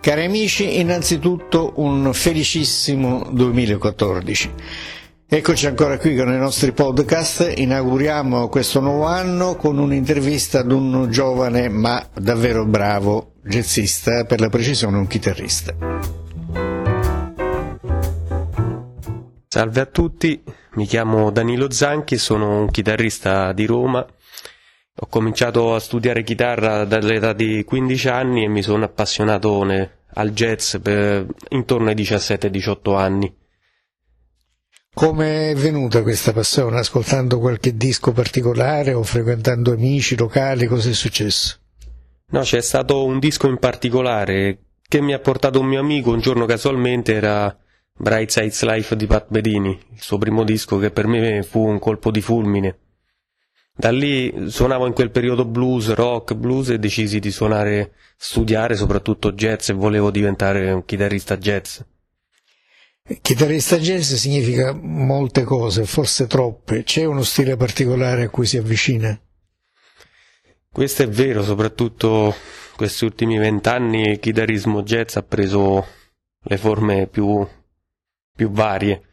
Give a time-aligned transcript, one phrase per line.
[0.00, 4.50] Cari amici, innanzitutto un felicissimo 2014.
[5.28, 11.10] Eccoci ancora qui con i nostri podcast, inauguriamo questo nuovo anno con un'intervista ad un
[11.10, 15.74] giovane ma davvero bravo jazzista, per la precisione un chitarrista.
[19.48, 20.42] Salve a tutti,
[20.76, 24.06] mi chiamo Danilo Zanchi, sono un chitarrista di Roma
[25.02, 30.76] ho cominciato a studiare chitarra dall'età di 15 anni e mi sono appassionato al jazz
[30.76, 33.34] per intorno ai 17-18 anni.
[34.92, 36.78] Come è venuta questa passione?
[36.78, 40.66] Ascoltando qualche disco particolare o frequentando amici locali?
[40.66, 41.56] Cosa è successo?
[42.32, 46.20] No, c'è stato un disco in particolare che mi ha portato un mio amico un
[46.20, 47.56] giorno casualmente, era
[47.96, 51.78] Bright Sides Life di Pat Bedini, il suo primo disco che per me fu un
[51.78, 52.78] colpo di fulmine.
[53.80, 59.32] Da lì suonavo in quel periodo blues, rock, blues e decisi di suonare, studiare soprattutto
[59.32, 61.80] jazz e volevo diventare un chitarrista jazz.
[63.22, 66.82] Chitarrista jazz significa molte cose, forse troppe.
[66.82, 69.18] C'è uno stile particolare a cui si avvicina?
[70.70, 72.34] Questo è vero, soprattutto
[72.76, 75.86] questi ultimi vent'anni il chitarrismo jazz ha preso
[76.38, 77.48] le forme più,
[78.36, 79.04] più varie.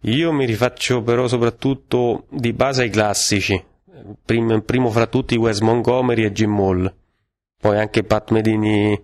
[0.00, 3.74] Io mi rifaccio però soprattutto di base ai classici,
[4.24, 6.92] primo, primo fra tutti Wes Montgomery e Jim Moll,
[7.58, 9.00] poi anche Pat Medini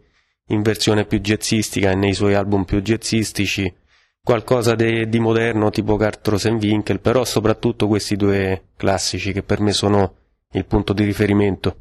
[0.49, 3.73] in versione più jazzistica e nei suoi album più jazzistici,
[4.23, 9.73] qualcosa de, di moderno tipo Cartros Winkel, però soprattutto questi due classici che per me
[9.73, 10.17] sono
[10.53, 11.77] il punto di riferimento.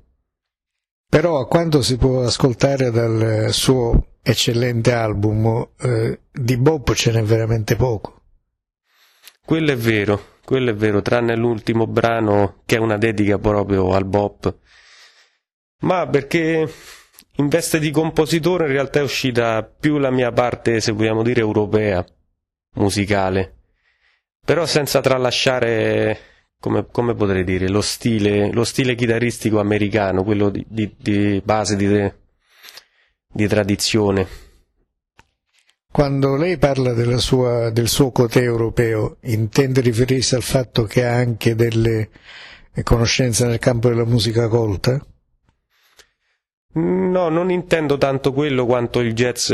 [1.09, 7.21] Però a quanto si può ascoltare dal suo eccellente album, eh, di Bob ce n'è
[7.21, 8.21] veramente poco.
[9.43, 14.05] Quello è vero, quello è vero, tranne l'ultimo brano che è una dedica proprio al
[14.05, 14.55] bop.
[15.81, 16.71] Ma perché
[17.35, 21.39] in veste di compositore in realtà è uscita più la mia parte, se vogliamo dire,
[21.39, 22.05] europea,
[22.75, 23.55] musicale.
[24.43, 26.19] Però senza tralasciare,
[26.59, 31.75] come, come potrei dire, lo stile, lo stile chitarristico americano, quello di, di, di base,
[31.75, 32.11] di,
[33.27, 34.27] di tradizione.
[35.91, 41.53] Quando lei parla sua, del suo cotè europeo, intende riferirsi al fatto che ha anche
[41.53, 42.09] delle
[42.83, 45.05] conoscenze nel campo della musica colta?
[46.73, 49.51] No, non intendo tanto quello quanto il jazz,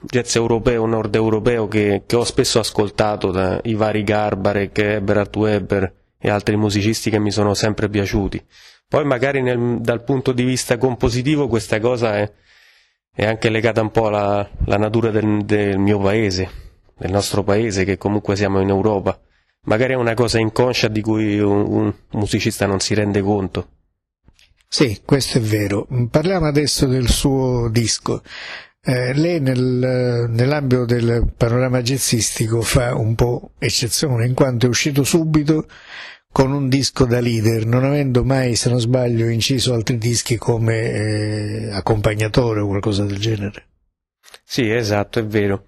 [0.00, 6.28] jazz europeo, nord europeo che, che, ho spesso ascoltato dai vari Garbarek, Eberhard Weber e
[6.28, 8.44] altri musicisti che mi sono sempre piaciuti.
[8.88, 12.32] Poi magari nel, dal punto di vista compositivo questa cosa è,
[13.18, 16.48] è anche legata un po' alla, alla natura del, del, mio paese,
[16.96, 19.20] del nostro paese, che comunque siamo in Europa.
[19.62, 23.70] Magari è una cosa inconscia di cui un, un musicista non si rende conto.
[24.68, 25.88] Sì, questo è vero.
[26.08, 28.22] Parliamo adesso del suo disco.
[28.80, 35.02] Eh, lei nel, nell'ambito del panorama jazzistico fa un po' eccezione, in quanto è uscito
[35.02, 35.66] subito
[36.30, 40.80] con un disco da leader, non avendo mai, se non sbaglio, inciso altri dischi come
[40.80, 43.66] eh, accompagnatore o qualcosa del genere.
[44.44, 45.66] Sì, esatto, è vero.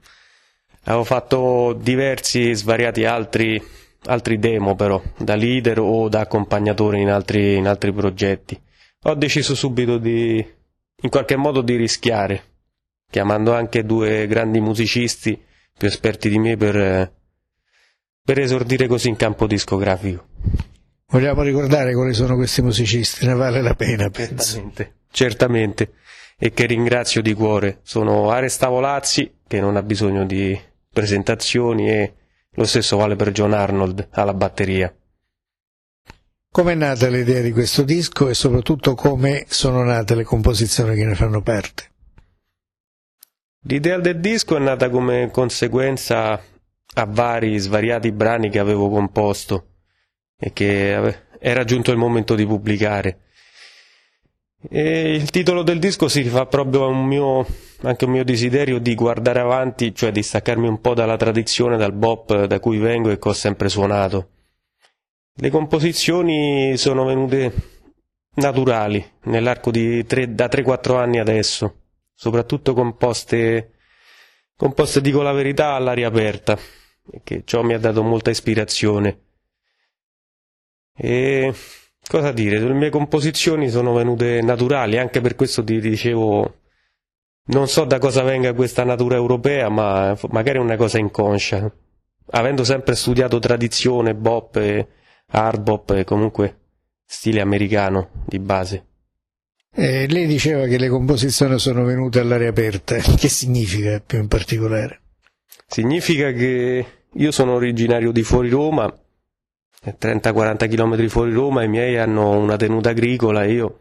[0.84, 3.60] Avevo fatto diversi, svariati altri,
[4.04, 8.60] altri demo però, da leader o da accompagnatore in altri, in altri progetti.
[9.04, 10.37] Ho deciso subito di,
[11.03, 12.42] in qualche modo, di rischiare,
[13.10, 15.38] chiamando anche due grandi musicisti
[15.77, 17.12] più esperti di me per
[18.30, 20.24] per esordire così in campo discografico.
[21.08, 24.52] Vogliamo ricordare quali sono questi musicisti, ne vale la pena, penso.
[24.52, 25.92] Certamente, certamente.
[26.38, 27.80] e che ringrazio di cuore.
[27.82, 30.56] Sono Ares Tavolazzi, che non ha bisogno di
[30.92, 32.14] presentazioni, e
[32.52, 34.94] lo stesso vale per John Arnold alla batteria.
[36.52, 41.04] Come è nata l'idea di questo disco e soprattutto come sono nate le composizioni che
[41.04, 41.88] ne fanno parte?
[43.64, 46.41] L'idea del disco è nata come conseguenza
[46.94, 49.66] a vari svariati brani che avevo composto
[50.38, 53.20] e che era giunto il momento di pubblicare.
[54.68, 57.47] E il titolo del disco si rifà proprio a un mio,
[57.82, 61.94] anche un mio desiderio di guardare avanti, cioè di staccarmi un po' dalla tradizione, dal
[61.94, 64.28] bop da cui vengo e che ho sempre suonato.
[65.34, 67.53] Le composizioni sono venute
[68.34, 71.76] naturali nell'arco di tre, da 3-4 anni adesso,
[72.15, 73.76] soprattutto composte,
[74.60, 76.59] composte, dico la verità, all'aria aperta
[77.24, 79.21] che ciò mi ha dato molta ispirazione.
[80.95, 81.54] E
[82.07, 86.59] cosa dire, le mie composizioni sono venute naturali, anche per questo ti dicevo,
[87.45, 91.72] non so da cosa venga questa natura europea, ma magari è una cosa inconscia.
[92.33, 94.86] Avendo sempre studiato tradizione, bop
[95.33, 96.59] hard bop comunque
[97.06, 98.90] stile americano di base.
[99.72, 105.00] Eh, lei diceva che le composizioni sono venute all'aria aperta, che significa più in particolare?
[105.66, 108.92] Significa che io sono originario di fuori Roma,
[109.82, 113.78] 30-40 km fuori Roma, i miei hanno una tenuta agricola e io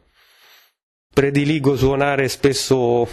[1.12, 3.07] prediligo suonare spesso,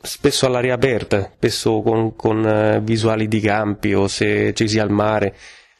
[0.00, 4.90] spesso all'aria aperta, spesso con, con eh, visuali di campi o se ci sia al
[4.90, 5.34] mare.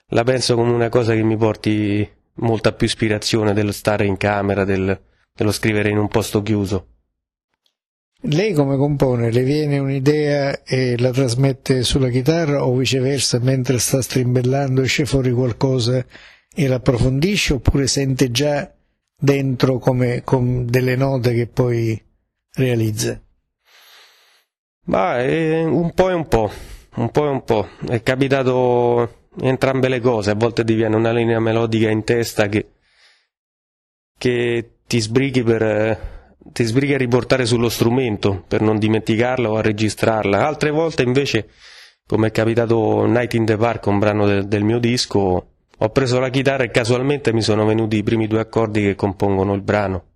[0.08, 4.64] La penso come una cosa che mi porti molta più ispirazione dello stare in camera,
[4.64, 4.98] del,
[5.40, 6.88] dello scrivere in un posto chiuso.
[8.25, 9.32] Lei come compone?
[9.32, 15.32] Le viene un'idea e la trasmette sulla chitarra o viceversa mentre sta strimbellando esce fuori
[15.32, 16.04] qualcosa
[16.54, 18.70] e l'approfondisce oppure sente già
[19.19, 21.98] dentro come, con delle note che poi
[22.56, 23.19] realizza?
[24.88, 26.50] Ma è un po' e un po',
[26.96, 27.66] un po' e un po'.
[27.88, 32.72] È capitato entrambe le cose, a volte ti viene una linea melodica in testa che,
[34.19, 39.62] che ti sbrighi per ti sbrighi a riportare sullo strumento per non dimenticarla o a
[39.62, 40.44] registrarla.
[40.44, 41.48] Altre volte invece,
[42.04, 45.46] come è capitato Night in the Park, un brano del, del mio disco,
[45.78, 49.54] ho preso la chitarra e casualmente mi sono venuti i primi due accordi che compongono
[49.54, 50.06] il brano.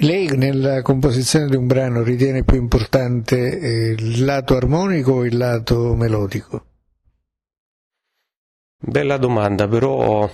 [0.00, 5.36] Lei nella composizione di un brano ritiene più importante eh, il lato armonico o il
[5.36, 6.66] lato melodico?
[8.80, 10.30] Bella domanda, però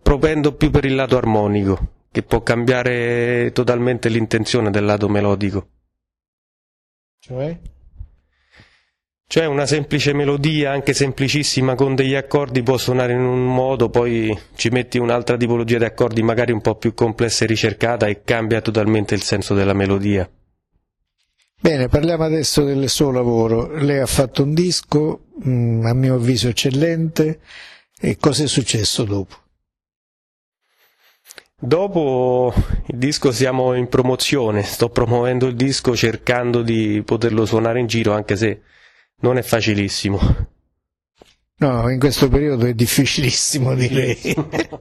[0.00, 5.68] propendo più per il lato armonico che può cambiare totalmente l'intenzione del lato melodico.
[7.18, 7.58] Cioè?
[9.28, 14.34] Cioè una semplice melodia, anche semplicissima, con degli accordi può suonare in un modo, poi
[14.54, 18.60] ci metti un'altra tipologia di accordi magari un po' più complessa e ricercata e cambia
[18.60, 20.30] totalmente il senso della melodia.
[21.60, 23.74] Bene, parliamo adesso del suo lavoro.
[23.76, 27.40] Lei ha fatto un disco, mm, a mio avviso eccellente,
[28.00, 29.45] e cosa è successo dopo?
[31.58, 32.52] Dopo
[32.88, 38.12] il disco siamo in promozione, sto promuovendo il disco cercando di poterlo suonare in giro
[38.12, 38.60] anche se
[39.20, 40.54] non è facilissimo.
[41.58, 44.18] No, in questo periodo è difficilissimo direi.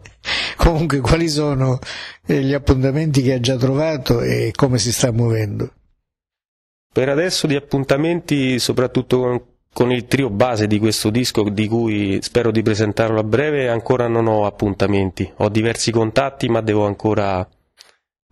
[0.57, 1.79] Comunque quali sono
[2.25, 5.73] eh, gli appuntamenti che ha già trovato e come si sta muovendo?
[6.91, 12.19] Per adesso di appuntamenti soprattutto con con il trio base di questo disco di cui
[12.21, 17.45] spero di presentarlo a breve ancora non ho appuntamenti, ho diversi contatti ma devo ancora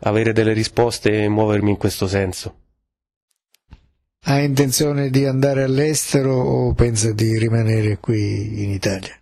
[0.03, 2.59] avere delle risposte e muovermi in questo senso.
[4.23, 9.13] Ha intenzione di andare all'estero o pensa di rimanere qui in Italia?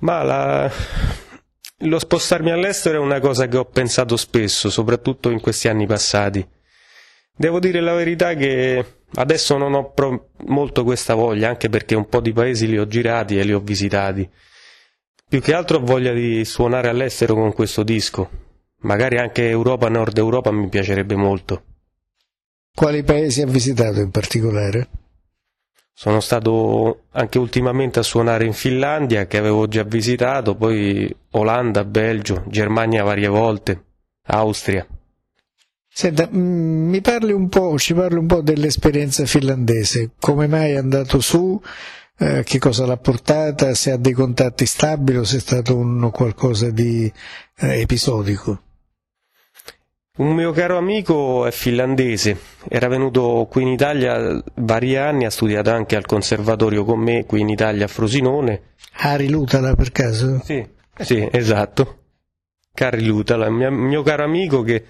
[0.00, 0.72] Ma la...
[1.80, 6.48] lo spostarmi all'estero è una cosa che ho pensato spesso, soprattutto in questi anni passati.
[7.36, 12.08] Devo dire la verità che adesso non ho pro- molto questa voglia, anche perché un
[12.08, 14.28] po' di paesi li ho girati e li ho visitati.
[15.28, 18.30] Più che altro ho voglia di suonare all'estero con questo disco.
[18.80, 21.62] Magari anche Europa, Nord Europa mi piacerebbe molto.
[22.74, 24.88] Quali paesi ha visitato in particolare?
[25.92, 32.44] Sono stato anche ultimamente a suonare in Finlandia, che avevo già visitato, poi Olanda, Belgio,
[32.48, 33.84] Germania varie volte,
[34.26, 34.86] Austria.
[35.98, 40.76] Senta, mm, mi parli un po', ci parli un po' dell'esperienza finlandese, come mai è
[40.76, 41.58] andato su,
[42.18, 46.10] eh, che cosa l'ha portata, se ha dei contatti stabili o se è stato un,
[46.12, 47.10] qualcosa di
[47.60, 48.60] eh, episodico?
[50.18, 55.70] Un mio caro amico è finlandese, era venuto qui in Italia vari anni, ha studiato
[55.70, 58.74] anche al conservatorio con me qui in Italia a Frosinone.
[58.98, 60.42] Harry Lutala per caso?
[60.44, 60.62] Sì,
[60.98, 62.00] sì, esatto.
[62.74, 64.84] Harry Lutala, mio, mio caro amico che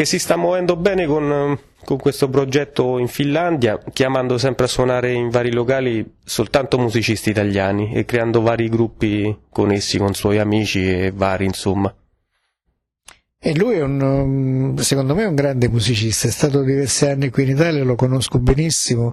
[0.00, 5.12] che si sta muovendo bene con, con, questo progetto in Finlandia, chiamando sempre a suonare
[5.12, 10.90] in vari locali soltanto musicisti italiani e creando vari gruppi con essi, con suoi amici
[10.90, 11.94] e vari, insomma.
[13.38, 17.42] E lui è un, um, secondo me un grande musicista, è stato diversi anni qui
[17.42, 19.12] in Italia, lo conosco benissimo,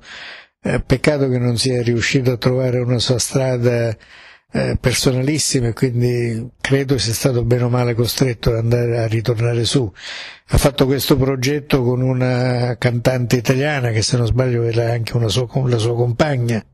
[0.61, 3.93] eh, peccato che non sia riuscito a trovare una sua strada
[4.51, 9.91] eh, personalissime, quindi credo sia stato bene o male costretto ad andare a ritornare su.
[10.49, 15.47] Ha fatto questo progetto con una cantante italiana che se non sbaglio era anche sua,
[15.67, 16.65] la sua compagna.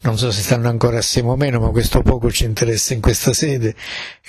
[0.00, 3.32] Non so se stanno ancora assieme o meno, ma questo poco ci interessa in questa
[3.32, 3.74] sede.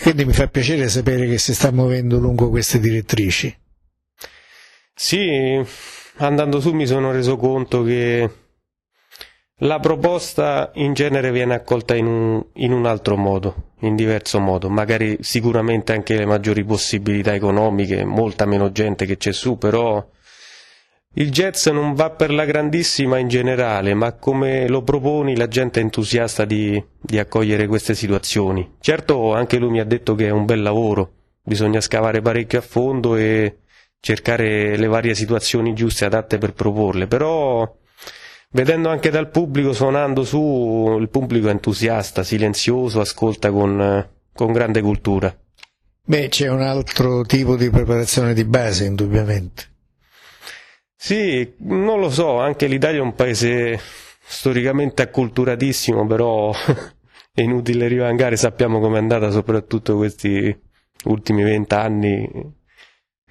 [0.01, 3.55] Quindi mi fa piacere sapere che si sta muovendo lungo queste direttrici.
[4.95, 5.63] Sì,
[6.17, 8.29] andando su mi sono reso conto che
[9.59, 14.69] la proposta in genere viene accolta in un, in un, altro modo, in diverso modo,
[14.69, 20.05] magari sicuramente anche le maggiori possibilità economiche, molta meno gente che c'è su, però
[21.13, 25.79] il jazz non va per la grandissima in generale, ma come lo proponi la gente
[25.79, 28.75] è entusiasta di, di accogliere queste situazioni.
[28.79, 31.11] Certo anche lui mi ha detto che è un bel lavoro,
[31.43, 33.57] bisogna scavare parecchio a fondo e
[33.99, 37.69] cercare le varie situazioni giuste adatte per proporle, però
[38.51, 44.81] vedendo anche dal pubblico suonando su, il pubblico è entusiasta, silenzioso, ascolta con, con grande
[44.81, 45.35] cultura.
[46.03, 49.67] Beh, c'è un altro tipo di preparazione di base, indubbiamente.
[50.95, 53.79] Sì, non lo so, anche l'Italia è un paese
[54.21, 56.51] storicamente acculturatissimo, però
[57.31, 60.55] è inutile rivangare, sappiamo com'è andata soprattutto questi
[61.05, 62.57] ultimi vent'anni.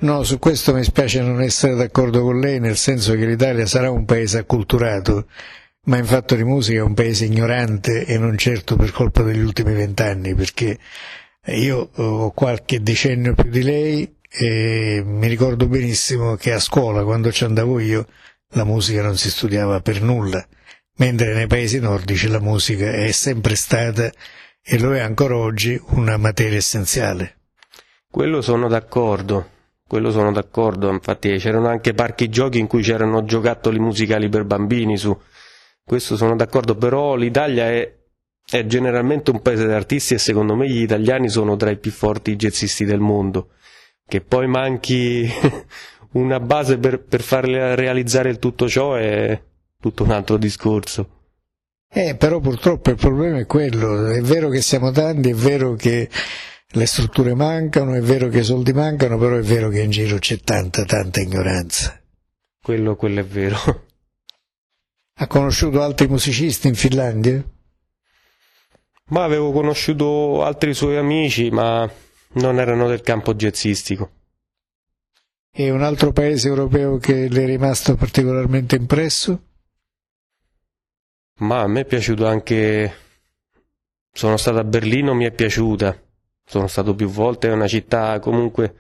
[0.01, 3.91] No, su questo mi spiace non essere d'accordo con lei, nel senso che l'Italia sarà
[3.91, 5.27] un paese acculturato,
[5.87, 9.41] ma in fatto di musica è un paese ignorante e non certo per colpa degli
[9.41, 10.79] ultimi vent'anni, perché
[11.47, 17.33] io ho qualche decennio più di lei e mi ricordo benissimo che a scuola, quando
[17.33, 18.07] ci andavo io,
[18.53, 20.47] la musica non si studiava per nulla
[20.99, 24.11] mentre nei paesi nordici la musica è sempre stata
[24.63, 27.37] e lo è ancora oggi una materia essenziale.
[28.11, 29.51] Quello sono d'accordo,
[29.89, 34.97] quello sono d'accordo, infatti c'erano anche parchi giochi in cui c'erano giocattoli musicali per bambini
[34.97, 35.19] su
[35.89, 37.91] questo sono d'accordo, però l'Italia è,
[38.45, 41.91] è generalmente un paese di artisti e secondo me gli italiani sono tra i più
[41.91, 43.53] forti jazzisti del mondo.
[44.07, 45.27] Che poi manchi
[46.13, 49.43] una base per, per farle realizzare tutto ciò è,
[49.81, 51.09] tutto un altro discorso.
[51.91, 56.11] Eh, però purtroppo il problema è quello, è vero che siamo tanti, è vero che
[56.71, 60.19] le strutture mancano, è vero che i soldi mancano, però è vero che in giro
[60.19, 61.99] c'è tanta, tanta ignoranza.
[62.63, 63.87] Quello, quello è vero.
[65.21, 67.43] Ha conosciuto altri musicisti in Finlandia?
[69.07, 71.91] Ma avevo conosciuto altri suoi amici, ma
[72.33, 74.11] non erano del campo jazzistico.
[75.51, 79.43] E un altro paese europeo che le è rimasto particolarmente impresso?
[81.39, 82.95] Ma a me è piaciuto anche.
[84.13, 86.01] Sono stato a Berlino, mi è piaciuta.
[86.49, 88.77] Sono stato più volte, è una città comunque.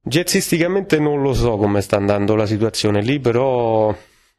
[0.00, 3.94] Jazzisticamente non lo so come sta andando la situazione lì, però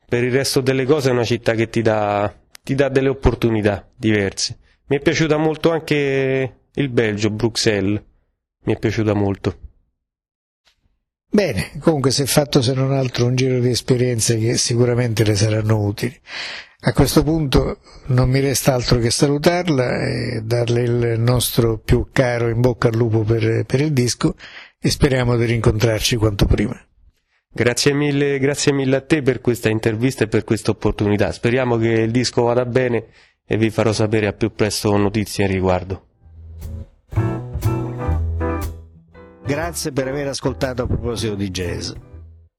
[0.07, 3.87] per il resto delle cose è una città che ti dà, ti dà delle opportunità
[3.93, 4.57] diverse.
[4.87, 8.01] Mi è piaciuta molto anche il Belgio, Bruxelles.
[8.63, 9.68] Mi è piaciuta molto.
[11.31, 15.35] Bene, comunque si è fatto se non altro un giro di esperienze che sicuramente le
[15.35, 16.19] saranno utili.
[16.81, 22.49] A questo punto non mi resta altro che salutarla e darle il nostro più caro
[22.49, 24.35] in bocca al lupo per, per il disco
[24.79, 26.79] e speriamo di rincontrarci quanto prima.
[27.51, 31.31] Grazie mille, grazie mille a te per questa intervista e per questa opportunità.
[31.31, 33.07] Speriamo che il disco vada bene
[33.45, 36.08] e vi farò sapere a più presto notizie in riguardo.
[39.49, 41.91] Grazie per aver ascoltato a proposito di jazz.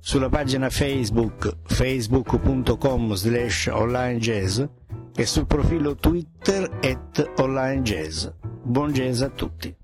[0.00, 4.62] sulla pagina Facebook facebook.com slash onlinejazz
[5.16, 8.26] e sul profilo Twitter at onlinejazz.
[8.62, 9.74] Buon jazz a tutti!